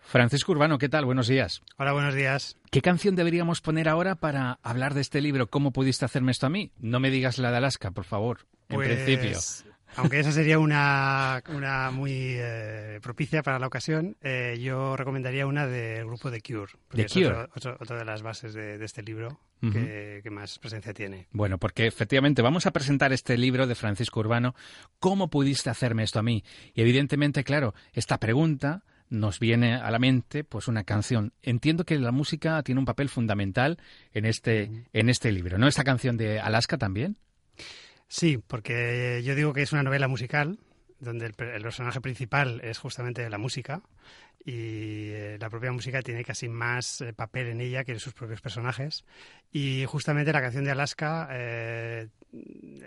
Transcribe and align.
Francisco 0.00 0.52
Urbano, 0.52 0.78
¿qué 0.78 0.88
tal? 0.88 1.04
Buenos 1.04 1.28
días. 1.28 1.60
Hola, 1.76 1.92
buenos 1.92 2.14
días. 2.14 2.56
¿Qué 2.70 2.80
canción 2.80 3.14
deberíamos 3.14 3.60
poner 3.60 3.90
ahora 3.90 4.14
para 4.14 4.58
hablar 4.62 4.94
de 4.94 5.02
este 5.02 5.20
libro? 5.20 5.50
¿Cómo 5.50 5.70
pudiste 5.70 6.06
hacerme 6.06 6.32
esto 6.32 6.46
a 6.46 6.48
mí? 6.48 6.72
No 6.78 6.98
me 6.98 7.10
digas 7.10 7.36
la 7.36 7.50
de 7.50 7.58
Alaska, 7.58 7.90
por 7.90 8.04
favor. 8.04 8.46
En 8.70 8.76
Pues, 8.76 8.88
principio. 8.88 9.38
Aunque 9.96 10.20
esa 10.20 10.32
sería 10.32 10.58
una, 10.58 11.42
una 11.48 11.90
muy 11.90 12.12
eh, 12.36 12.98
propicia 13.02 13.42
para 13.42 13.58
la 13.58 13.66
ocasión, 13.66 14.16
eh, 14.22 14.58
yo 14.60 14.96
recomendaría 14.96 15.46
una 15.46 15.66
del 15.66 16.06
grupo 16.06 16.30
The 16.30 16.40
Cure. 16.40 16.72
porque 16.88 17.02
The 17.02 17.06
es 17.06 17.12
Cure. 17.12 17.26
Otro, 17.26 17.48
otro- 17.56 17.76
otra 17.80 17.96
de 17.98 18.04
las 18.04 18.22
bases 18.22 18.54
de, 18.54 18.78
de 18.78 18.84
este 18.84 19.02
libro 19.02 19.40
que 19.72 20.28
más 20.30 20.58
presencia 20.58 20.92
tiene. 20.92 21.26
Bueno, 21.32 21.56
porque 21.56 21.86
efectivamente 21.86 22.42
vamos 22.42 22.66
a 22.66 22.70
presentar 22.70 23.14
este 23.14 23.38
libro 23.38 23.66
de 23.66 23.74
Francisco 23.74 24.20
Urbano, 24.20 24.54
¿Cómo 25.00 25.30
pudiste 25.30 25.70
hacerme 25.70 26.02
esto 26.02 26.18
a 26.18 26.22
mí? 26.22 26.44
Y 26.74 26.82
evidentemente, 26.82 27.44
claro, 27.44 27.74
esta 27.94 28.18
pregunta 28.18 28.82
nos 29.08 29.38
viene 29.38 29.74
a 29.76 29.90
la 29.90 29.98
mente 29.98 30.44
pues 30.44 30.68
una 30.68 30.84
canción. 30.84 31.32
Entiendo 31.42 31.84
que 31.84 31.98
la 31.98 32.10
música 32.12 32.62
tiene 32.62 32.78
un 32.78 32.84
papel 32.84 33.08
fundamental 33.08 33.78
en 34.12 34.26
este, 34.26 34.70
en 34.92 35.08
este 35.08 35.32
libro, 35.32 35.56
¿no? 35.56 35.66
Esta 35.66 35.82
canción 35.84 36.18
de 36.18 36.40
Alaska 36.40 36.76
también. 36.76 37.16
Sí, 38.16 38.38
porque 38.38 39.22
yo 39.24 39.34
digo 39.34 39.52
que 39.52 39.62
es 39.62 39.72
una 39.72 39.82
novela 39.82 40.06
musical 40.06 40.60
donde 41.00 41.26
el, 41.26 41.34
el 41.36 41.62
personaje 41.62 42.00
principal 42.00 42.60
es 42.62 42.78
justamente 42.78 43.28
la 43.28 43.38
música 43.38 43.82
y 44.44 45.10
eh, 45.12 45.36
la 45.40 45.48
propia 45.50 45.72
música 45.72 46.02
tiene 46.02 46.24
casi 46.24 46.48
más 46.48 47.00
eh, 47.00 47.12
papel 47.12 47.48
en 47.48 47.60
ella 47.60 47.84
que 47.84 47.92
en 47.92 48.00
sus 48.00 48.12
propios 48.14 48.40
personajes 48.40 49.04
y 49.52 49.84
justamente 49.86 50.32
la 50.32 50.40
canción 50.42 50.64
de 50.64 50.70
Alaska 50.70 51.28
eh, 51.32 52.08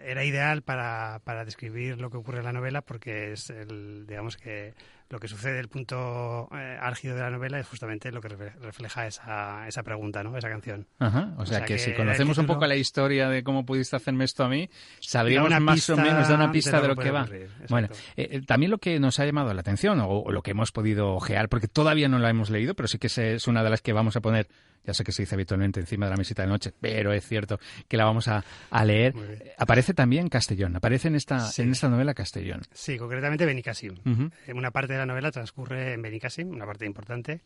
era 0.05 0.23
ideal 0.23 0.61
para, 0.61 1.21
para 1.23 1.45
describir 1.45 1.99
lo 1.99 2.09
que 2.09 2.17
ocurre 2.17 2.39
en 2.39 2.45
la 2.45 2.53
novela 2.53 2.81
porque 2.81 3.31
es 3.33 3.49
el 3.49 4.05
digamos 4.07 4.37
que 4.37 4.73
lo 5.09 5.19
que 5.19 5.29
sucede 5.29 5.57
el 5.61 5.69
punto 5.69 6.49
eh, 6.51 6.77
álgido 6.81 7.15
de 7.15 7.21
la 7.21 7.29
novela 7.29 7.57
es 7.59 7.65
justamente 7.65 8.11
lo 8.11 8.19
que 8.19 8.27
refle- 8.27 8.53
refleja 8.59 9.07
esa, 9.07 9.65
esa 9.65 9.81
pregunta, 9.81 10.21
¿no? 10.21 10.35
Esa 10.37 10.49
canción. 10.49 10.85
Ajá, 10.99 11.33
o, 11.37 11.43
O 11.43 11.45
sea, 11.45 11.59
sea 11.59 11.65
que, 11.65 11.75
que 11.75 11.79
si 11.79 11.93
conocemos 11.93 12.37
un 12.37 12.45
poco 12.45 12.65
la 12.67 12.75
historia 12.75 13.29
de 13.29 13.41
cómo 13.41 13.65
pudiste 13.65 13.95
hacerme 13.95 14.25
esto 14.25 14.43
a 14.43 14.49
mí, 14.49 14.69
sabríamos 14.99 15.49
más 15.61 15.89
o 15.91 15.95
menos, 15.95 16.27
da 16.27 16.35
una 16.35 16.47
de 16.47 16.51
pista 16.51 16.81
de 16.81 16.89
lo 16.89 16.95
lo 16.95 17.01
que 17.01 17.11
va. 17.11 17.21
ocurrir. 17.21 17.49
Bueno, 17.69 17.87
eh, 18.17 18.27
eh, 18.31 18.41
también 18.45 18.69
lo 18.69 18.79
que 18.79 18.99
nos 18.99 19.17
ha 19.21 19.25
llamado 19.25 19.53
la 19.53 19.61
atención, 19.61 19.97
o, 20.01 20.07
o 20.09 20.31
lo 20.33 20.41
que 20.43 20.51
hemos 20.51 20.73
podido 20.73 21.13
ojear, 21.13 21.36
porque 21.49 21.67
todavía 21.67 22.07
no 22.07 22.19
la 22.19 22.29
hemos 22.29 22.49
leído, 22.49 22.73
pero 22.75 22.87
sí 22.87 22.97
que 22.97 23.07
es 23.07 23.47
una 23.47 23.63
de 23.63 23.69
las 23.69 23.81
que 23.81 23.93
vamos 23.93 24.15
a 24.15 24.21
poner, 24.21 24.47
ya 24.83 24.93
sé 24.93 25.03
que 25.03 25.11
se 25.11 25.21
dice 25.23 25.35
habitualmente 25.35 25.79
encima 25.79 26.05
de 26.07 26.11
la 26.11 26.17
mesita 26.17 26.41
de 26.41 26.47
noche, 26.47 26.73
pero 26.81 27.13
es 27.13 27.25
cierto 27.27 27.59
que 27.87 27.97
la 27.97 28.05
vamos 28.05 28.27
a, 28.27 28.43
a 28.71 28.85
leer. 28.85 29.13
Aparece 29.57 29.93
también 29.93 30.29
Castellón, 30.29 30.75
aparece 30.75 31.07
en 31.09 31.15
esta, 31.15 31.39
Sí. 31.39 31.61
en 31.61 31.71
esta 31.71 31.89
novela 31.89 32.13
Castellón. 32.13 32.61
Sí, 32.73 32.97
concretamente 32.97 33.45
Benicassim. 33.45 33.95
Eh, 34.47 34.53
Una 34.53 34.71
parte 34.71 34.93
de 34.93 34.99
la 34.99 35.05
novela 35.05 35.31
transcurre 35.31 35.93
en 35.93 36.01
Benicassim, 36.01 36.49
una 36.49 36.65
parte 36.65 36.85
importante, 36.85 37.41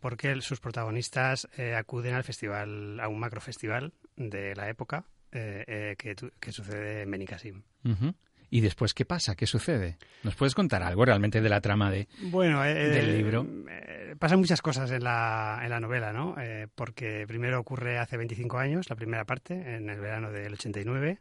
porque 0.00 0.40
sus 0.40 0.60
protagonistas 0.60 1.48
eh, 1.56 1.74
acuden 1.74 2.14
al 2.14 2.24
festival, 2.24 2.98
a 3.00 3.08
un 3.08 3.18
macrofestival 3.20 3.92
de 4.16 4.54
la 4.54 4.68
época 4.68 5.04
eh, 5.32 5.94
eh, 5.98 6.14
que, 6.40 6.52
sucede 6.52 7.02
en 7.02 7.10
Benicassim. 7.10 7.62
Ujú. 7.84 8.14
¿Y 8.50 8.60
después 8.62 8.94
qué 8.94 9.04
pasa? 9.04 9.36
¿Qué 9.36 9.46
sucede? 9.46 9.96
¿Nos 10.24 10.34
puedes 10.34 10.54
contar 10.56 10.82
algo 10.82 11.04
realmente 11.04 11.40
de 11.40 11.48
la 11.48 11.60
trama 11.60 11.90
de...? 11.90 12.08
Bueno, 12.22 12.64
eh, 12.64 12.74
Del 12.74 13.16
libro. 13.16 13.46
eh, 13.70 14.16
pasan 14.18 14.40
muchas 14.40 14.60
cosas 14.60 14.90
en 14.90 15.04
la, 15.04 15.60
en 15.62 15.70
la 15.70 15.78
novela, 15.78 16.12
¿no? 16.12 16.34
Eh, 16.40 16.66
porque 16.74 17.24
primero 17.28 17.60
ocurre 17.60 17.98
hace 17.98 18.16
25 18.16 18.58
años, 18.58 18.90
la 18.90 18.96
primera 18.96 19.24
parte, 19.24 19.54
en 19.76 19.88
el 19.88 20.00
verano 20.00 20.32
del 20.32 20.52
89. 20.54 21.20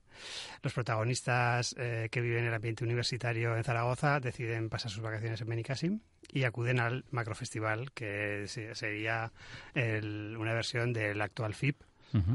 Los 0.63 0.73
protagonistas 0.73 1.75
eh, 1.77 2.09
que 2.11 2.19
viven 2.21 2.45
el 2.45 2.53
ambiente 2.53 2.83
universitario 2.83 3.55
en 3.55 3.63
Zaragoza 3.63 4.19
deciden 4.19 4.69
pasar 4.69 4.89
sus 4.89 5.01
vacaciones 5.03 5.39
en 5.41 5.47
Benicassim 5.49 5.99
y 6.33 6.43
acuden 6.43 6.79
al 6.79 7.05
macrofestival, 7.11 7.91
que 7.91 8.45
se- 8.47 8.73
sería 8.73 9.31
el- 9.75 10.35
una 10.37 10.53
versión 10.55 10.93
del 10.93 11.21
actual 11.21 11.53
FIP, 11.53 11.81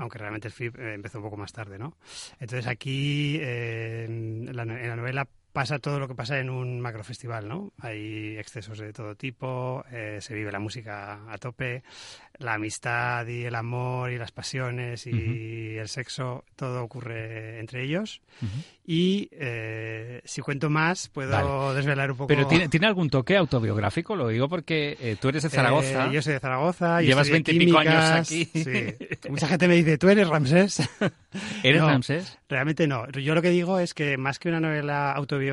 Aunque 0.01 0.19
realmente 0.19 0.49
el 0.49 0.53
FIP 0.53 0.79
eh, 0.79 0.95
empezó 0.95 1.19
un 1.19 1.25
poco 1.25 1.37
más 1.37 1.53
tarde, 1.53 1.79
¿no? 1.79 1.97
Entonces 2.41 2.67
aquí 2.67 3.39
eh, 3.41 4.05
en, 4.07 4.55
la, 4.55 4.62
en 4.62 4.89
la 4.89 4.97
novela 4.97 5.29
pasa 5.54 5.78
todo 5.78 6.00
lo 6.00 6.09
que 6.09 6.16
pasa 6.16 6.41
en 6.41 6.50
un 6.50 6.81
macrofestival, 6.81 7.48
¿no? 7.48 7.72
Hay 7.78 8.37
excesos 8.37 8.76
de 8.76 8.92
todo 8.92 9.15
tipo, 9.15 9.84
eh, 9.92 10.19
se 10.20 10.34
vive 10.34 10.50
la 10.50 10.59
música 10.59 11.20
a 11.31 11.38
tope, 11.38 11.84
la 12.38 12.54
amistad 12.54 13.25
y 13.28 13.44
el 13.44 13.54
amor 13.54 14.10
y 14.10 14.19
las 14.19 14.32
pasiones 14.32 15.06
y 15.06 15.76
el 15.76 15.88
sexo, 15.88 16.44
todo 16.56 16.82
ocurre 16.82 17.60
entre 17.60 17.84
ellos. 17.84 18.20
Ujú. 18.43 18.62
Y 18.87 19.31
eh, 19.32 20.20
si 20.25 20.43
cuento 20.43 20.69
más, 20.69 21.09
puedo 21.09 21.72
desvelar 21.72 22.10
un 22.10 22.16
poco... 22.19 22.26
Pero 22.26 22.47
¿tiene, 22.47 22.69
¿tiene 22.69 22.87
algún 22.87 23.09
toque 23.09 23.37
autobiográfico? 23.37 24.16
Lo 24.16 24.28
digo 24.28 24.48
porque 24.48 24.98
eh, 25.00 25.16
tú 25.19 25.28
eres 25.28 25.44
de 25.44 25.50
Zaragoza. 25.50 26.06
Eh, 26.06 26.12
yo 26.12 26.20
soy 26.20 26.34
de 26.34 26.41
Zaragoza. 26.41 27.00
Llevas 27.00 27.28
estudié 27.28 27.43
20 27.44 27.53
y 27.53 27.59
pico 27.66 27.78
años 27.78 28.04
aquí. 28.04 28.44
sí. 28.44 28.94
Mucha 29.31 29.48
gente 29.48 29.69
me 29.69 29.76
dice, 29.76 29.97
¿tú 29.97 30.09
eres 30.10 30.28
Ramsés? 30.28 30.82
¿Eres 31.62 31.81
no. 31.81 31.88
Ramsés? 31.88 32.38
Realmente 32.48 32.87
no. 32.87 33.09
Yo 33.10 33.34
lo 33.34 33.41
que 33.41 33.50
digo 33.50 33.78
es 33.78 33.94
que 33.94 34.19
más 34.19 34.38
que 34.38 34.50
una 34.50 34.60
novela 34.60 35.12
autobiográfica, 35.12 35.44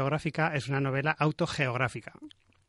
es 0.54 0.68
una 0.68 0.82
novela 0.82 1.12
autogeográfica. 1.12 2.14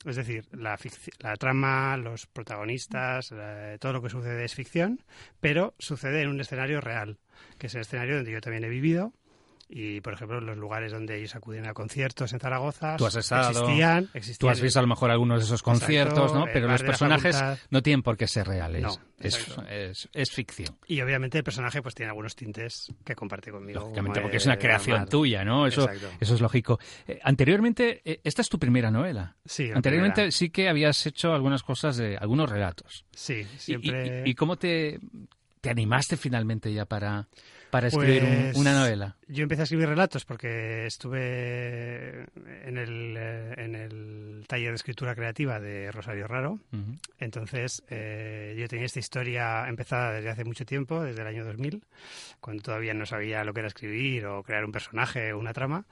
Es 0.04 0.16
decir, 0.16 0.46
la, 0.52 0.76
la 1.20 1.36
trama, 1.36 1.96
los 1.96 2.26
protagonistas, 2.26 3.32
todo 3.78 3.92
lo 3.92 4.02
que 4.02 4.10
sucede 4.10 4.44
es 4.44 4.54
ficción, 4.54 5.00
pero 5.40 5.74
sucede 5.78 6.22
en 6.22 6.28
un 6.28 6.40
escenario 6.40 6.80
real, 6.80 7.18
que 7.58 7.68
es 7.68 7.74
el 7.74 7.82
escenario 7.82 8.16
donde 8.16 8.32
yo 8.32 8.40
también 8.40 8.64
he 8.64 8.68
vivido. 8.68 9.12
Y, 9.74 10.02
por 10.02 10.12
ejemplo, 10.12 10.38
los 10.38 10.58
lugares 10.58 10.92
donde 10.92 11.16
ellos 11.16 11.34
acuden 11.34 11.66
a 11.66 11.72
conciertos 11.72 12.30
en 12.34 12.40
Zaragoza 12.40 12.96
Tú 12.98 13.06
has 13.06 13.16
estado, 13.16 13.48
existían, 13.50 14.04
Tú 14.08 14.18
existían 14.18 14.52
has 14.52 14.60
visto 14.60 14.78
a 14.78 14.82
lo 14.82 14.88
mejor 14.88 15.10
algunos 15.10 15.38
de 15.40 15.46
esos 15.46 15.62
conciertos, 15.62 16.34
¿no? 16.34 16.44
Pero 16.52 16.68
los 16.68 16.82
personajes 16.82 17.36
facultad. 17.36 17.66
no 17.70 17.82
tienen 17.82 18.02
por 18.02 18.18
qué 18.18 18.26
ser 18.28 18.46
reales. 18.48 18.82
No, 18.82 18.94
es, 19.18 19.46
es, 19.70 20.08
es 20.12 20.30
ficción. 20.30 20.76
Y 20.86 21.00
obviamente 21.00 21.38
el 21.38 21.44
personaje 21.44 21.80
pues 21.80 21.94
tiene 21.94 22.10
algunos 22.10 22.36
tintes 22.36 22.92
que 23.02 23.14
comparte 23.14 23.50
conmigo. 23.50 23.80
Lógicamente, 23.80 24.20
porque 24.20 24.36
es 24.36 24.44
una 24.44 24.58
creación 24.58 25.08
tuya, 25.08 25.42
¿no? 25.42 25.66
Eso, 25.66 25.84
Exacto. 25.90 26.16
eso 26.20 26.34
es 26.34 26.40
lógico. 26.42 26.78
Eh, 27.08 27.18
anteriormente, 27.22 28.02
eh, 28.04 28.20
esta 28.24 28.42
es 28.42 28.50
tu 28.50 28.58
primera 28.58 28.90
novela. 28.90 29.36
Sí, 29.46 29.70
Anteriormente 29.74 30.16
primera. 30.16 30.32
sí 30.32 30.50
que 30.50 30.68
habías 30.68 31.06
hecho 31.06 31.32
algunas 31.32 31.62
cosas 31.62 31.96
de 31.96 32.18
algunos 32.18 32.50
relatos. 32.50 33.06
Sí, 33.12 33.44
siempre. 33.56 34.22
Y, 34.26 34.30
y 34.30 34.34
cómo 34.34 34.56
te, 34.56 35.00
te 35.62 35.70
animaste 35.70 36.16
finalmente 36.18 36.72
ya 36.72 36.84
para, 36.84 37.26
para 37.70 37.88
escribir 37.88 38.24
un- 38.24 38.42
Pues, 38.42 38.56
una 38.56 38.72
novela? 38.74 39.16
Yo 39.32 39.42
empecé 39.44 39.62
a 39.62 39.64
escribir 39.64 39.88
relatos 39.88 40.24
porque 40.26 40.84
estuve 40.86 42.26
en 42.66 42.76
el, 42.76 43.14
eh, 43.18 43.54
en 43.56 43.74
el 43.74 44.44
taller 44.46 44.68
de 44.70 44.74
escritura 44.76 45.14
creativa 45.14 45.58
de 45.58 45.90
Rosario 45.90 46.26
Raro. 46.28 46.58
Ujú. 46.70 46.96
Entonces, 47.18 47.82
eh, 47.88 48.54
yo 48.58 48.68
tenía 48.68 48.84
esta 48.86 48.98
historia 48.98 49.66
empezada 49.68 50.12
desde 50.12 50.28
hace 50.28 50.44
mucho 50.44 50.66
tiempo, 50.66 51.02
desde 51.02 51.22
el 51.22 51.26
año 51.28 51.44
2000, 51.46 51.82
cuando 52.40 52.62
todavía 52.62 52.92
no 52.92 53.06
sabía 53.06 53.42
lo 53.44 53.54
que 53.54 53.60
era 53.60 53.68
escribir 53.68 54.26
o 54.26 54.42
crear 54.42 54.64
un 54.66 54.72
personaje 54.72 55.32
o 55.32 55.38
una 55.38 55.54
trama. 55.54 55.86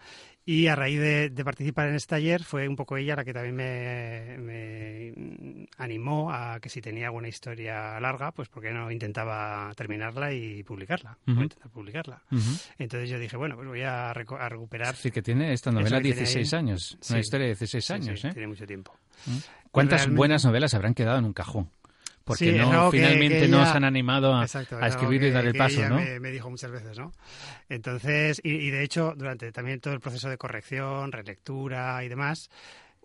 Y 0.44 0.66
a 0.66 0.74
raíz 0.74 0.98
de, 0.98 1.30
de 1.30 1.44
participar 1.44 1.88
en 1.88 1.94
este 1.94 2.16
taller 2.16 2.42
fue 2.42 2.66
un 2.66 2.74
poco 2.74 2.96
ella 2.96 3.14
la 3.14 3.24
que 3.24 3.32
también 3.32 3.54
me, 3.54 4.36
me 4.38 5.66
animó 5.76 6.32
a 6.32 6.58
que 6.60 6.68
si 6.70 6.80
tenía 6.80 7.06
alguna 7.06 7.28
historia 7.28 8.00
larga, 8.00 8.32
pues 8.32 8.48
porque 8.48 8.72
no 8.72 8.90
intentaba 8.90 9.70
terminarla 9.76 10.32
y 10.32 10.62
publicarla, 10.64 11.18
Ujú. 11.28 11.40
o 11.40 11.42
intentar 11.42 11.70
publicarla. 11.70 12.22
Ujú. 12.32 12.50
Entonces 12.78 13.10
yo 13.10 13.18
dije, 13.18 13.29
bueno, 13.36 13.56
pues 13.56 13.68
voy 13.68 13.82
a, 13.82 14.12
reco- 14.12 14.38
a 14.38 14.48
recuperar. 14.48 14.88
Es 14.94 14.98
decir, 14.98 15.12
que 15.12 15.22
tiene 15.22 15.52
esta 15.52 15.70
novela 15.70 15.98
que 15.98 16.02
tiene 16.04 16.16
16 16.18 16.52
ahí. 16.54 16.58
años. 16.58 16.98
Sí. 17.00 17.12
Una 17.12 17.20
historia 17.20 17.46
de 17.46 17.50
16 17.54 17.84
Sí, 17.84 17.92
años, 17.92 18.20
sí, 18.20 18.26
¿eh? 18.28 18.32
Tiene 18.32 18.48
mucho 18.48 18.66
tiempo. 18.66 18.96
¿Cuántas 19.70 20.00
realmente- 20.00 20.16
buenas 20.16 20.44
novelas 20.44 20.74
habrán 20.74 20.94
quedado 20.94 21.18
en 21.18 21.24
un 21.24 21.32
cajón? 21.32 21.70
Porque 22.24 22.52
Sí, 22.52 22.58
no, 22.58 22.90
que- 22.90 22.98
finalmente 22.98 23.40
que 23.40 23.48
no 23.48 23.58
ella- 23.62 23.70
se 23.72 23.76
han 23.78 23.84
animado 23.84 24.34
a, 24.34 24.42
Exacto, 24.42 24.76
a 24.78 24.86
escribir 24.86 25.22
y 25.22 25.26
que- 25.26 25.30
dar 25.32 25.46
el 25.46 25.54
paso, 25.54 25.78
ella 25.80 25.88
¿no? 25.88 25.96
Me, 25.96 26.20
me 26.20 26.30
dijo 26.30 26.48
muchas 26.50 26.70
veces, 26.70 26.98
¿no? 26.98 27.12
Entonces, 27.68 28.40
y, 28.44 28.50
y 28.56 28.70
de 28.70 28.82
hecho, 28.82 29.14
durante 29.16 29.50
también 29.52 29.80
todo 29.80 29.94
el 29.94 30.00
proceso 30.00 30.28
de 30.28 30.36
corrección, 30.38 31.12
relectura 31.12 32.02
y 32.04 32.08
demás, 32.08 32.50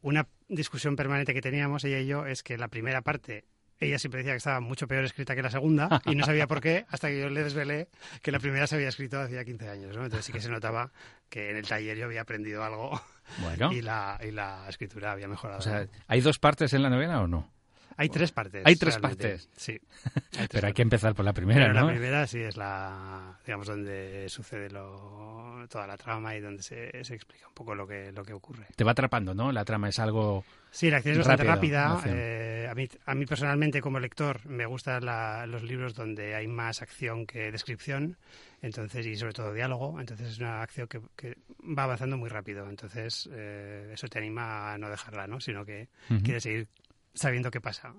una 0.01 0.27
discusión 0.47 0.95
permanente 0.95 1.33
que 1.33 1.41
teníamos 1.41 1.83
ella 1.85 1.99
y 1.99 2.07
yo 2.07 2.25
es 2.25 2.43
que 2.43 2.57
la 2.57 2.67
primera 2.67 3.01
parte 3.01 3.45
ella 3.79 3.99
siempre 3.99 4.19
decía 4.19 4.33
que 4.33 4.37
estaba 4.37 4.59
mucho 4.59 4.87
peor 4.87 5.03
escrita 5.03 5.35
que 5.35 5.41
la 5.41 5.49
segunda 5.51 6.01
y 6.05 6.15
no 6.15 6.25
sabía 6.25 6.47
por 6.47 6.61
qué 6.61 6.85
hasta 6.89 7.09
que 7.09 7.19
yo 7.19 7.29
le 7.29 7.43
desvelé 7.43 7.89
que 8.21 8.31
la 8.31 8.39
primera 8.39 8.67
se 8.67 8.75
había 8.75 8.89
escrito 8.89 9.19
hacía 9.19 9.43
15 9.43 9.69
años, 9.69 9.95
¿no? 9.95 10.03
Entonces 10.05 10.25
sí 10.25 10.31
que 10.31 10.41
se 10.41 10.49
notaba 10.49 10.91
que 11.29 11.49
en 11.51 11.57
el 11.57 11.67
taller 11.67 11.97
yo 11.97 12.05
había 12.05 12.21
aprendido 12.21 12.63
algo 12.63 13.01
Bueno, 13.39 13.71
y, 13.73 13.81
la, 13.81 14.19
y 14.23 14.31
la 14.31 14.65
escritura 14.69 15.11
había 15.11 15.27
mejorado. 15.27 15.59
o 15.59 15.63
sea, 15.63 15.87
¿hay 16.07 16.21
dos 16.21 16.39
partes 16.39 16.73
en 16.73 16.83
la 16.83 16.89
novela 16.89 17.21
o 17.21 17.27
no? 17.27 17.51
Hay 17.97 18.09
tres 18.09 18.31
partes. 18.31 18.61
Hay 18.65 18.75
tres 18.75 18.97
partes. 18.97 19.49
Sí. 19.55 19.79
Pero 20.51 20.67
hay 20.67 20.73
que 20.73 20.81
empezar 20.81 21.15
por 21.15 21.23
la 21.23 21.33
primera, 21.33 21.69
¿no? 21.69 21.87
La 21.87 21.93
primera 21.93 22.27
sí 22.27 22.39
es 22.39 22.57
la, 22.57 23.37
digamos, 23.45 23.67
donde 23.67 24.27
sucede 24.27 24.69
lo, 24.69 25.65
toda 25.69 25.87
la 25.87 25.95
trama 25.95 26.35
y 26.35 26.41
donde 26.41 26.61
se, 26.61 27.03
se, 27.03 27.15
explica 27.15 27.47
un 27.47 27.53
poco 27.53 27.73
lo 27.73 27.87
que, 27.87 28.11
lo 28.11 28.23
que 28.23 28.33
ocurre. 28.33 28.65
Te 28.75 28.83
va 28.83 28.91
atrapando, 28.91 29.33
¿no? 29.33 29.51
La 29.51 29.63
trama 29.63 29.89
es 29.89 29.99
algo. 29.99 30.43
Sí, 30.71 30.89
la 30.89 30.97
acción 30.97 31.13
es 31.13 31.19
bastante 31.19 31.43
rápida. 31.45 32.01
Eh, 32.05 32.67
a, 32.69 32.75
mí, 32.75 32.87
a 33.05 33.15
mí 33.15 33.25
personalmente, 33.25 33.79
como 33.79 33.99
lector, 33.99 34.45
me 34.45 34.65
gustan 34.65 35.05
los 35.49 35.63
libros 35.63 35.93
donde 35.93 36.35
hay 36.35 36.47
más 36.47 36.81
acción 36.81 37.25
que 37.25 37.51
descripción 37.51 38.17
entonces 38.61 39.05
y 39.05 39.15
sobre 39.15 39.33
todo 39.33 39.53
diálogo 39.53 39.99
entonces 39.99 40.29
es 40.29 40.39
una 40.39 40.63
acción 40.63 40.87
que, 40.87 40.99
que 41.15 41.37
va 41.61 41.83
avanzando 41.83 42.17
muy 42.17 42.29
rápido 42.29 42.67
entonces 42.67 43.29
eh, 43.31 43.91
eso 43.93 44.07
te 44.07 44.17
anima 44.17 44.73
a 44.73 44.77
no 44.77 44.89
dejarla 44.89 45.27
no 45.27 45.39
sino 45.39 45.63
que 45.65 45.89
quieres 46.23 46.43
seguir 46.43 46.67
sabiendo 47.15 47.49
qué 47.49 47.61
pasa. 47.61 47.93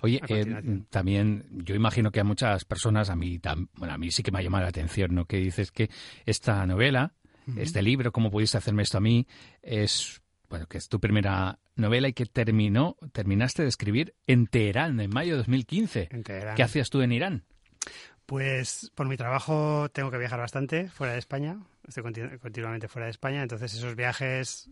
Oye, 0.00 0.20
eh, 0.28 0.82
también 0.90 1.46
yo 1.50 1.74
imagino 1.74 2.10
que 2.10 2.20
a 2.20 2.24
muchas 2.24 2.64
personas, 2.64 3.10
a 3.10 3.16
mí, 3.16 3.40
bueno, 3.74 3.94
a 3.94 3.98
mí 3.98 4.10
sí 4.10 4.22
que 4.22 4.32
me 4.32 4.38
ha 4.38 4.42
llamado 4.42 4.62
la 4.62 4.70
atención, 4.70 5.14
¿no? 5.14 5.26
Que 5.26 5.38
dices 5.38 5.70
que 5.70 5.90
esta 6.24 6.66
novela, 6.66 7.14
este 7.56 7.80
libro, 7.82 8.10
¿Cómo 8.10 8.30
pudiste 8.30 8.58
hacerme 8.58 8.82
esto 8.82 8.98
a 8.98 9.00
mí? 9.00 9.26
es, 9.62 10.20
bueno, 10.48 10.66
que 10.66 10.78
es 10.78 10.88
tu 10.88 10.98
primera 10.98 11.60
novela 11.76 12.08
y 12.08 12.12
que 12.12 12.26
terminó, 12.26 12.96
terminaste 13.12 13.62
de 13.62 13.68
escribir 13.68 14.14
en 14.26 14.46
Teherán 14.46 14.98
en 14.98 15.10
mayo 15.10 15.32
de 15.32 15.38
2015. 15.38 16.08
En 16.10 16.24
Teherán. 16.24 16.56
¿Qué 16.56 16.62
hacías 16.62 16.90
tú 16.90 17.02
en 17.02 17.12
Irán? 17.12 17.44
Pues 18.26 18.90
por 18.96 19.06
mi 19.06 19.16
trabajo 19.16 19.88
tengo 19.90 20.10
que 20.10 20.18
viajar 20.18 20.40
bastante 20.40 20.88
fuera 20.88 21.12
de 21.12 21.20
España, 21.20 21.60
estoy 21.86 22.02
continuamente 22.40 22.88
fuera 22.88 23.06
de 23.06 23.12
España, 23.12 23.42
entonces 23.42 23.72
esos 23.74 23.94
viajes 23.94 24.68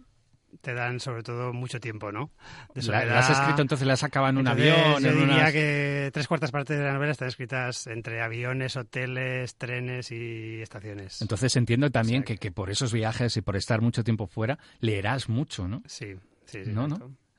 te 0.61 0.75
dan 0.75 1.01
sobre 1.01 1.23
todo 1.23 1.53
mucho 1.53 1.81
tiempo, 1.81 2.13
¿no? 2.13 2.31
¿La, 2.75 3.19
has 3.19 3.31
escrito 3.31 3.63
entonces, 3.63 3.87
las 3.87 4.03
acabado 4.03 4.31
en 4.31 4.39
un 4.39 4.49
avión? 4.49 5.03
Yo 5.03 5.13
diría 5.13 5.53
que 5.53 6.11
tres 6.13 6.29
cuartas 6.29 6.51
partes 6.51 6.79
de 6.79 6.85
la 6.85 6.93
novela 6.93 7.13
están 7.13 7.29
escritas 7.29 7.87
entre 7.87 8.23
aviones, 8.23 8.77
hoteles, 8.77 9.57
trenes 9.57 10.11
y 10.11 10.61
estaciones. 10.61 11.21
Entonces 11.23 11.55
entiendo 11.57 11.91
también 11.91 12.23
que, 12.23 12.37
que, 12.37 12.51
por 12.51 12.71
esos 12.71 12.93
viajes 12.93 13.37
y 13.37 13.41
por 13.41 13.57
estar 13.57 13.81
mucho 13.81 14.05
tiempo 14.05 14.27
fuera, 14.27 14.59
leerás 14.81 15.29
mucho, 15.29 15.69
¿no? 15.69 15.83
Sí, 15.87 16.15
sí, 16.47 16.65
sí. 16.65 16.71
¿No, 16.71 16.89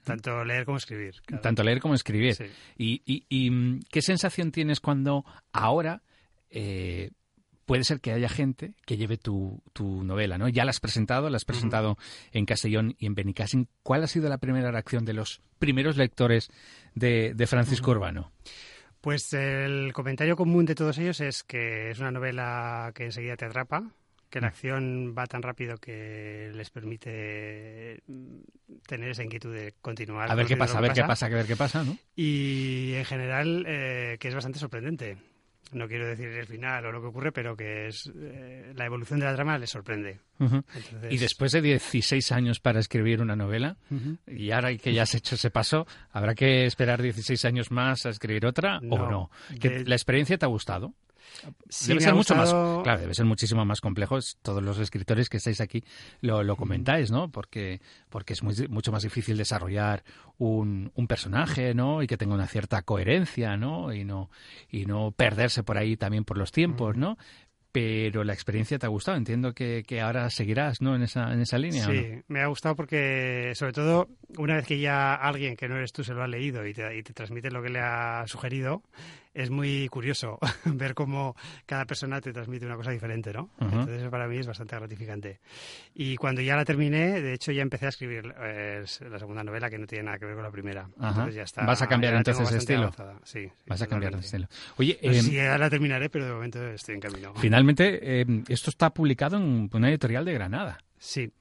Tanto 0.04 0.44
leer 0.46 0.66
como 0.66 0.78
escribir. 0.78 1.16
Tanto 1.42 1.64
leer 1.64 1.80
como 1.80 1.96
escribir. 1.96 2.36
Y, 2.78 3.02
y, 3.06 3.26
y, 3.28 3.50
mm, 3.50 3.82
qué 3.90 4.02
sensación 4.02 4.52
tienes 4.52 4.80
cuando 4.80 5.26
ahora... 5.52 6.04
Eh, 6.50 7.12
puede 7.66 7.84
ser 7.84 8.00
que 8.00 8.12
haya 8.12 8.30
gente 8.30 8.74
que 8.86 8.98
lleve 8.98 9.18
tu, 9.18 9.62
tu 9.74 10.04
novela, 10.04 10.38
¿no? 10.38 10.48
Ya 10.48 10.66
la 10.66 10.70
has 10.70 10.80
presentado, 10.80 11.30
la 11.30 11.38
has 11.38 11.46
presentado 11.46 11.98
en 12.32 12.46
Castellón 12.46 12.96
y 13.00 13.08
en 13.08 13.16
Benicassin. 13.16 13.68
¿Cuál 13.84 14.04
ha 14.04 14.08
sido 14.08 14.30
la 14.30 14.38
primera 14.38 14.72
reacción 14.72 15.06
de 15.06 15.14
los 15.14 15.42
primeros 15.60 15.98
lectores 15.98 16.50
de, 16.94 17.34
de 17.36 17.48
Francisco 17.48 17.92
Urbano? 17.92 18.32
Pues 19.02 19.34
el 19.34 19.94
comentario 19.94 20.36
común 20.36 20.66
de 20.66 20.76
todos 20.76 20.98
ellos 20.98 21.22
es 21.22 21.44
que 21.44 21.92
es 21.92 22.00
una 22.00 22.12
novela 22.12 22.92
que 22.96 23.06
enseguida 23.06 23.36
te 23.36 23.46
atrapa, 23.46 23.92
que 24.30 24.42
la 24.42 24.48
mm. 24.48 24.50
acción 24.50 25.16
va 25.18 25.28
tan 25.28 25.42
rápido 25.42 25.78
que 25.78 26.52
les 26.54 26.70
permite 26.70 28.02
tener 28.88 29.10
esa 29.12 29.24
inquietud 29.24 29.54
de 29.54 29.74
continuar. 29.82 30.32
A 30.32 30.36
ver 30.36 30.48
qué 30.48 30.58
pasa, 30.58 30.78
a 30.78 30.82
ver 30.82 30.94
qué 30.94 31.04
pasa, 31.04 31.28
a 31.28 31.30
ver 31.30 31.46
qué 31.46 31.56
pasa, 31.56 31.84
¿no? 31.84 31.98
Y 32.16 32.94
en 32.96 33.06
general 33.06 33.66
eh, 33.68 34.18
que 34.20 34.28
es 34.28 34.34
bastante 34.34 34.60
sorprendente 34.60 35.18
no 35.72 35.88
quiero 35.88 36.08
decir 36.08 36.28
el 36.28 36.46
final 36.46 36.86
o 36.86 36.92
lo 36.92 37.02
que 37.02 37.08
ocurre, 37.08 37.32
pero 37.32 37.56
que 37.56 37.88
es 37.88 38.12
eh, 38.16 38.74
la 38.76 38.86
evolución 38.86 39.20
de 39.20 39.26
la 39.26 39.36
trama 39.36 39.58
le 39.58 39.68
sorprende. 39.68 40.20
Y 41.10 41.18
después 41.18 41.52
de 41.52 41.62
16 41.62 42.32
años 42.32 42.60
para 42.60 42.80
escribir 42.80 43.22
una 43.22 43.36
novela, 43.36 43.78
y 44.28 44.52
ahora 44.52 44.76
que 44.78 44.94
ya 44.94 45.04
has 45.04 45.16
hecho 45.16 45.36
ese 45.36 45.50
paso, 45.52 45.88
¿habrá 46.12 46.36
que 46.36 46.66
esperar 46.66 47.02
16 47.02 47.46
años 47.46 47.72
más 47.72 48.06
a 48.06 48.10
escribir 48.10 48.46
otra 48.46 48.80
o 48.90 49.10
no? 49.10 49.30
¿La 49.86 49.96
experiencia 49.96 50.38
te 50.38 50.46
ha 50.46 50.50
gustado? 50.50 50.94
Debe 51.88 52.02
ser 52.02 52.14
mucho 52.14 52.36
más, 52.36 52.54
claro, 52.84 53.02
debe 53.02 53.14
ser 53.14 53.26
muchísimo 53.26 53.66
más 53.66 53.82
complejo. 53.82 54.18
Todos 54.42 54.64
los 54.64 54.80
escritores 54.80 55.30
que 55.30 55.38
estáis 55.38 55.62
aquí 55.62 55.84
lo, 56.22 56.56
comentáis, 56.56 57.12
¿no? 57.12 57.32
Porque, 57.32 57.82
porque 58.10 58.34
es 58.34 58.44
mucho 58.44 58.92
más 58.92 59.04
difícil 59.04 59.38
desarrollar 59.38 60.04
un, 60.38 60.92
un, 60.96 61.08
personaje, 61.08 61.74
¿no? 61.74 62.02
Y 62.04 62.08
que 62.08 62.18
tenga 62.18 62.34
una 62.34 62.48
cierta 62.48 62.82
coherencia, 62.82 63.58
¿no? 63.58 63.94
Y 63.94 64.04
no, 64.04 64.30
y 64.70 64.86
no 64.86 65.12
perderse 65.12 65.64
por 65.64 65.78
ahí 65.78 65.98
también 65.98 66.26
por 66.26 66.38
los 66.38 66.52
tiempos, 66.52 66.96
¿no? 66.98 67.18
pero 67.76 68.24
la 68.24 68.32
experiencia 68.32 68.80
te 68.80 68.86
ha 68.86 68.90
gustado. 68.90 69.18
Entiendo 69.18 69.54
que, 69.54 69.84
que 69.86 70.00
ahora 70.00 70.30
seguirás 70.30 70.82
¿no? 70.82 70.96
en, 70.96 71.04
esa, 71.04 71.34
en 71.34 71.42
esa 71.42 71.58
línea. 71.58 71.86
Sí, 71.86 72.22
me 72.30 72.40
ha 72.40 72.48
gustado 72.48 72.74
porque, 72.74 73.52
sobre 73.54 73.74
todo, 73.74 74.08
una 74.38 74.56
vez 74.56 74.66
que 74.66 74.80
ya 74.80 75.14
alguien 75.14 75.58
que 75.58 75.68
no 75.68 75.76
eres 75.76 75.92
tú 75.92 76.02
se 76.02 76.14
lo 76.14 76.24
ha 76.24 76.28
leído 76.30 76.66
y 76.66 76.74
te, 76.74 76.98
y 76.98 77.04
te 77.04 77.12
transmite 77.12 77.52
lo 77.52 77.62
que 77.62 77.68
le 77.68 77.82
ha 77.82 78.24
sugerido, 78.28 78.82
es 79.36 79.50
muy 79.50 79.88
curioso 79.90 80.40
ver 80.66 80.96
cómo 80.96 81.36
cada 81.66 81.86
persona 81.86 82.22
te 82.22 82.32
transmite 82.32 82.66
una 82.66 82.78
cosa 82.78 82.92
diferente, 82.92 83.34
¿no? 83.34 83.50
Entonces 83.60 84.02
eso 84.02 84.10
para 84.10 84.28
mí 84.28 84.38
es 84.38 84.48
bastante 84.48 84.76
gratificante. 84.78 85.42
Y 85.94 86.16
cuando 86.16 86.42
ya 86.42 86.56
la 86.56 86.64
terminé, 86.64 87.22
de 87.22 87.34
hecho 87.34 87.52
ya 87.52 87.62
empecé 87.62 87.86
a 87.86 87.90
escribir 87.90 88.34
eh, 88.40 88.86
la 89.10 89.20
segunda 89.20 89.44
novela 89.44 89.70
que 89.70 89.78
no 89.78 89.86
tiene 89.86 90.06
nada 90.06 90.18
que 90.18 90.26
ver 90.26 90.36
con 90.36 90.44
la 90.44 90.52
primera. 90.52 90.88
Entonces 91.00 91.36
ya 91.36 91.44
está. 91.44 91.66
¿Vas 91.66 91.82
a 91.82 91.88
cambiar 91.88 92.16
entonces 92.16 92.50
el 92.50 92.58
estilo? 92.58 92.92
Sí, 93.24 93.52
Vas 93.68 93.82
a 93.82 93.88
cambiar 93.88 94.14
el 94.14 94.20
estilo. 94.20 94.48
Oye, 94.78 94.98
eh, 95.02 95.22
sí, 95.22 95.34
ya 95.34 95.58
la 95.58 95.70
terminaré, 95.70 96.10
pero 96.10 96.26
de 96.26 96.34
momento 96.34 96.66
estoy 96.70 96.96
en 96.96 97.02
camino. 97.02 97.34
Finalmente, 97.36 98.22
eh, 98.22 98.26
esto 98.48 98.70
está 98.70 98.92
publicado 98.92 99.36
en 99.38 99.70
una 99.72 99.90
editorial 99.90 100.24
de 100.24 100.34
Granada. 100.34 100.78
Sí, 100.98 101.32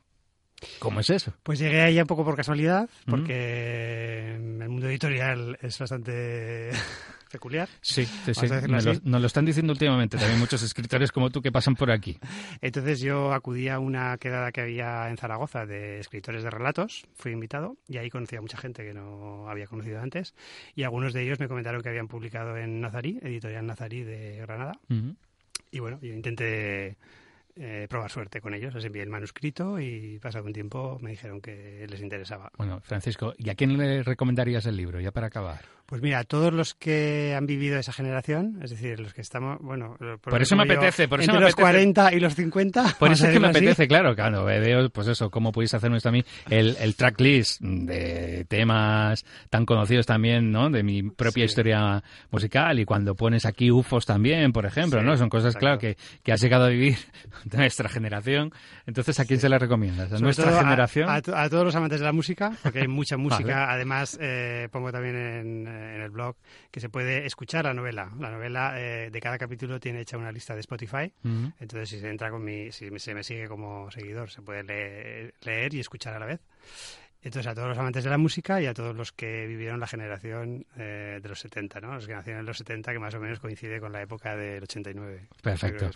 ¿Cómo 0.79 1.01
es 1.01 1.11
eso? 1.11 1.35
Pues 1.43 1.59
llegué 1.59 1.83
ahí 1.83 2.01
un 2.01 2.07
poco 2.07 2.25
por 2.25 2.37
casualidad, 2.37 2.89
porque 3.07 4.35
el 4.37 4.69
mundo 4.69 4.89
editorial 4.89 5.59
es 5.61 5.79
bastante 5.79 6.71
peculiar. 7.35 7.69
Sí, 7.81 8.05
sí, 8.05 8.33
sí. 8.33 8.47
Nos 8.69 9.21
lo, 9.21 9.27
están 9.27 9.45
diciendo 9.45 9.73
últimamente 9.73 10.17
también 10.17 10.39
muchos 10.39 10.63
escritores 10.63 11.11
como 11.11 11.31
tú 11.31 11.43
que 11.43 11.51
pasan 11.51 11.75
por 11.75 11.91
aquí. 11.91 12.17
Entonces 12.61 13.01
yo 13.01 13.33
acudí 13.33 13.69
a 13.69 13.81
una 13.81 14.17
quedada 14.19 14.53
que 14.53 14.61
había 14.61 15.11
en 15.11 15.17
Zaragoza 15.17 15.67
de 15.67 15.99
escritores 15.99 16.45
de 16.45 16.51
relatos, 16.51 17.05
fui 17.17 17.33
invitado 17.33 17.77
y 17.89 17.97
ahí 17.99 18.09
conocí 18.09 18.37
a 18.37 18.41
mucha 18.41 18.57
gente 18.57 18.85
que 18.85 18.95
no 18.95 19.49
había 19.49 19.67
conocido 19.67 20.01
antes 20.01 20.35
y 20.77 20.85
algunos 20.85 21.13
de 21.13 21.23
ellos 21.23 21.41
me 21.41 21.49
comentaron 21.49 21.83
que 21.83 21.89
habían 21.89 22.07
publicado 22.07 22.57
en 22.57 22.81
Nazarí, 22.81 23.19
editorial 23.21 23.67
Nazarí 23.67 24.05
de 24.05 24.37
Granada. 24.37 24.79
Y 25.73 25.81
bueno, 25.81 25.99
yo 26.01 26.15
intenté 26.15 26.97
eh, 27.57 27.87
probar 27.89 28.11
suerte 28.11 28.41
con 28.41 28.53
ellos. 28.53 28.75
Les 28.75 28.85
envié 28.85 29.03
el 29.03 29.11
manuscrito 29.11 29.79
y 29.79 30.19
pasado 30.19 30.45
un 30.45 30.53
tiempo 30.53 30.99
me 31.01 31.11
dijeron 31.11 31.41
que 31.41 31.87
les 31.89 32.01
interesaba. 32.01 32.51
Bueno, 32.59 32.81
Francisco, 32.81 33.33
¿y 33.39 33.49
a 33.49 33.55
quién 33.55 33.79
le 33.79 34.03
recomendarías 34.03 34.67
el 34.67 34.77
libro, 34.77 35.01
ya 35.01 35.13
para 35.13 35.29
acabar? 35.29 35.65
Pues 35.87 36.01
mira, 36.01 36.25
todos 36.25 36.53
los 36.53 36.75
que 36.75 37.35
han 37.37 37.47
vivido 37.47 37.79
esa 37.79 37.93
generación, 37.93 38.59
es 38.63 38.71
decir, 38.71 38.99
los 39.01 39.13
que 39.13 39.21
estamos, 39.21 39.59
bueno, 39.61 39.97
por, 40.23 40.41
eso 40.41 40.57
me 40.57 40.63
apetece, 40.63 41.09
por 41.09 41.21
eso 41.21 41.31
entre 41.31 41.45
los 41.45 41.55
40 41.55 42.15
y 42.15 42.21
los 42.21 42.35
50. 42.35 42.95
Por 42.99 43.13
eso 43.13 43.27
es 43.27 43.33
que 43.33 43.41
me 43.41 43.49
apetece, 43.49 43.87
claro, 43.87 44.15
claro, 44.15 44.45
veo, 44.45 44.89
pues 44.89 45.09
eso, 45.09 45.31
cómo 45.31 45.53
podéis 45.53 45.75
hacerme 45.75 45.99
esto 45.99 46.09
a 46.09 46.13
mí, 46.13 46.25
el, 46.49 46.77
el 46.81 46.97
tracklist 46.97 47.61
de 47.61 48.47
temas 48.49 49.25
tan 49.51 49.67
conocidos 49.67 50.07
también, 50.07 50.51
¿no? 50.51 50.71
De 50.71 50.83
mi 50.83 51.03
propia 51.03 51.45
historia 51.45 52.03
musical 52.31 52.79
y 52.79 52.85
cuando 52.85 53.15
pones 53.15 53.45
aquí 53.45 53.71
UFOs 53.71 54.07
también, 54.07 54.53
por 54.53 54.65
ejemplo, 54.67 55.03
¿no? 55.03 55.17
Son 55.17 55.29
cosas, 55.29 55.55
claro, 55.55 55.79
que, 55.79 55.97
que 56.23 56.33
has 56.33 56.41
llegado 56.41 56.65
a 56.65 56.69
vivir 56.69 56.97
de 57.45 57.59
nuestra 57.59 57.89
generación. 57.89 58.53
Entonces, 58.87 59.21
¿a 59.21 59.25
quién 59.25 59.41
se 59.41 59.49
la 59.49 59.59
recomiendas? 59.59 60.13
¿A 60.13 60.19
nuestra 60.19 60.59
generación? 60.59 61.09
A, 61.11 61.21
todos 61.21 61.65
los 61.65 61.75
amantes 61.75 62.01
de 62.01 62.07
la 62.07 62.13
música, 62.13 62.53
porque 62.63 62.81
hay 62.81 62.89
mucha 62.89 63.17
música. 63.19 63.71
Además, 63.71 64.19
eh, 64.21 64.69
pongo 64.73 64.91
también 64.91 65.17
en 65.17 65.74
en 65.75 66.01
el 66.01 66.11
blog 66.11 66.37
que 66.71 66.81
se 66.81 66.89
puede 66.89 67.27
escuchar 67.27 67.65
la 67.65 67.75
novela. 67.75 68.11
La 68.19 68.31
novela 68.31 68.81
eh, 68.81 69.11
de 69.11 69.21
cada 69.21 69.39
capítulo 69.39 69.81
tiene 69.81 70.01
hecha 70.01 70.17
una 70.17 70.33
lista 70.33 70.55
de 70.55 70.61
Spotify. 70.61 71.13
Entonces, 71.59 71.89
si 71.89 72.01
se 72.01 72.09
entra 72.09 72.31
con 72.31 72.45
mi, 72.45 72.73
si 72.73 72.91
se 72.99 73.15
me 73.15 73.23
sigue 73.23 73.49
como 73.49 73.91
seguidor, 73.91 74.31
se 74.31 74.43
puede 74.43 75.33
leer 75.41 75.75
y 75.75 75.81
escuchar 75.81 76.15
a 76.15 76.19
la 76.19 76.27
vez. 76.27 76.41
Entonces, 77.25 77.51
a 77.51 77.55
todos 77.55 77.69
los 77.69 77.79
amantes 77.79 78.05
de 78.05 78.11
la 78.11 78.19
música 78.19 78.61
y 78.61 78.67
a 78.67 78.75
todos 78.75 78.95
los 78.95 79.11
que 79.13 79.47
vivieron 79.47 79.81
la 79.81 79.87
generación 79.87 80.67
eh, 80.77 81.21
de 81.23 81.29
los 81.29 81.41
70, 81.41 81.81
¿no? 81.81 81.95
Los 81.95 82.07
que 82.07 82.13
nacieron 82.13 82.41
en 82.41 82.47
los 82.47 82.59
70, 82.59 82.93
que 82.93 82.99
más 82.99 83.15
o 83.15 83.21
menos 83.21 83.41
coincide 83.41 83.81
con 83.81 83.93
la 83.93 84.03
época 84.03 84.37
del 84.37 84.63
89. 84.63 85.29
Perfecto. 85.43 85.91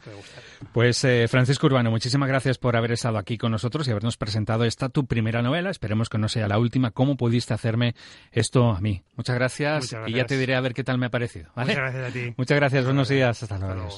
Pues, 0.73 1.04
eh, 1.04 1.28
Francisco 1.28 1.66
Urbano, 1.66 1.90
muchísimas 1.90 2.28
gracias 2.28 2.56
por 2.56 2.76
haber 2.76 2.92
estado 2.92 3.18
aquí 3.18 3.37
con 3.37 3.52
nosotros 3.52 3.87
y 3.87 3.90
habernos 3.90 4.16
presentado 4.16 4.64
esta 4.64 4.88
tu 4.88 5.06
primera 5.06 5.42
novela. 5.42 5.70
Esperemos 5.70 6.08
que 6.08 6.18
no 6.18 6.28
sea 6.28 6.49
la 6.49 6.58
última. 6.58 6.92
¿Cómo 6.92 7.16
pudiste 7.16 7.52
hacerme 7.52 7.94
esto 8.32 8.70
a 8.70 8.80
mí? 8.80 9.02
Muchas 9.16 9.37
gracias, 9.37 9.94
y 10.06 10.12
ya 10.12 10.25
te 10.25 10.38
diré 10.38 10.54
a 10.54 10.61
ver 10.61 10.73
qué 10.73 10.85
tal 10.85 10.97
me 10.97 11.06
ha 11.06 11.11
parecido. 11.11 11.50
Muchas 11.54 11.76
gracias 11.76 12.08
a 12.08 12.12
ti. 12.12 12.35
Muchas 12.37 12.56
gracias. 12.56 12.85
Buenos 12.85 13.08
días. 13.08 13.42
Hasta 13.42 13.58
luego. 13.58 13.88